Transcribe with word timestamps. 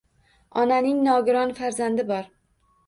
Onaning 0.61 1.03
nogiron 1.11 1.55
farzandi 1.61 2.09
bor 2.13 2.35